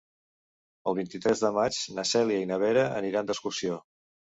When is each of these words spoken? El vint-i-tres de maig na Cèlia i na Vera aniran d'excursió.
El 0.91 0.97
vint-i-tres 0.99 1.43
de 1.43 1.51
maig 1.59 1.79
na 1.99 2.07
Cèlia 2.15 2.41
i 2.47 2.51
na 2.55 2.59
Vera 2.65 2.89
aniran 3.03 3.31
d'excursió. 3.31 3.81